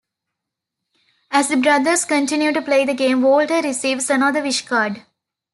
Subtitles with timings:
[1.29, 5.05] As the brothers continue to play the game, Walter receives another wish card.